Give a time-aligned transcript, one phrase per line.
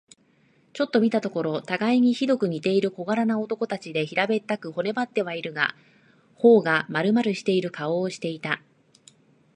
[0.73, 5.75] ちょっと見たところ、たがいにひどく似ている小柄な男たちで、平べったく、骨ばってはいるが、
[6.33, 8.63] 頬がまるまるしている顔をしていた。